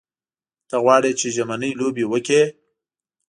[0.69, 2.41] ته غواړې چې ژمنۍ لوبې وکړې.